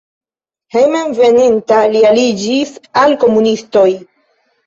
[0.75, 2.71] Hejmenveninta li aliĝis
[3.05, 3.87] al komunistoj.